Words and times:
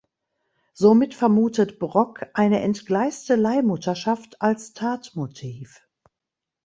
Somit 0.73 1.13
vermutet 1.13 1.77
Brock 1.77 2.25
eine 2.33 2.61
entgleiste 2.61 3.35
Leihmutterschaft 3.35 4.41
als 4.41 4.73
Tatmotiv. 4.73 5.87